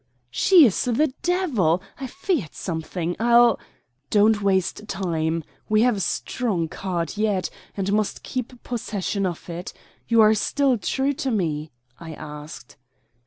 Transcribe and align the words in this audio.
"She 0.31 0.65
is 0.65 0.83
the 0.85 1.13
devil. 1.21 1.79
I 1.99 2.07
feared 2.07 2.55
something. 2.55 3.15
I'll" 3.19 3.59
"Don't 4.09 4.41
waste 4.41 4.87
time. 4.87 5.43
We 5.69 5.83
have 5.83 5.93
one 5.93 5.99
strong 5.99 6.67
card 6.69 7.17
yet, 7.17 7.51
and 7.77 7.93
must 7.93 8.23
keep 8.23 8.63
possession 8.63 9.27
of 9.27 9.47
it. 9.47 9.73
You 10.07 10.21
are 10.21 10.33
still 10.33 10.79
true 10.79 11.13
to 11.13 11.29
me?" 11.29 11.69
I 11.99 12.13
asked. 12.15 12.77